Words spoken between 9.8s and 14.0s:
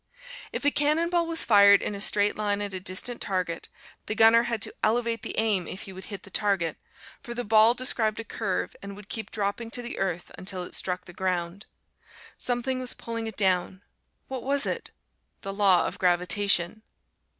the earth until it struck the ground. Something was pulling it down: